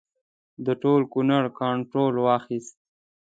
د 0.65 0.67
ټول 0.81 1.01
کنړ 1.13 1.43
کنټرول 1.59 2.13
واخیست. 2.25 2.75